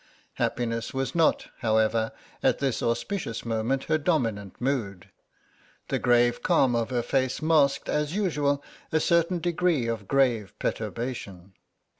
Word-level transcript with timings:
Happiness 0.41 0.95
was 0.95 1.13
not, 1.13 1.49
however, 1.59 2.11
at 2.41 2.57
this 2.57 2.81
auspicious 2.81 3.45
moment, 3.45 3.83
her 3.83 3.99
dominant 3.99 4.59
mood. 4.59 5.09
The 5.89 5.99
grave 5.99 6.41
calm 6.41 6.75
of 6.75 6.89
her 6.89 7.03
face 7.03 7.39
masked 7.39 7.87
as 7.87 8.15
usual 8.15 8.63
a 8.91 8.99
certain 8.99 9.37
degree 9.37 9.85
of 9.85 10.07
grave 10.07 10.55
perturbation. 10.57 11.53